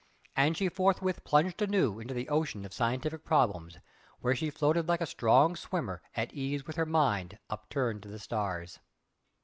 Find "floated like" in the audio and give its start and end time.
4.49-4.99